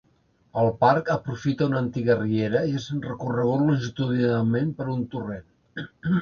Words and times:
El 0.59 0.69
parc 0.83 1.11
aprofita 1.15 1.67
una 1.71 1.77
antiga 1.87 2.15
riera 2.21 2.63
i 2.71 2.73
és 2.79 2.87
recorregut 3.05 3.63
longitudinalment 3.67 4.73
per 4.81 4.89
un 4.97 5.05
torrent. 5.15 5.87